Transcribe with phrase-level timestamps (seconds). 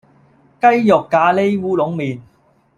[0.59, 2.19] 雞肉咖哩烏龍麵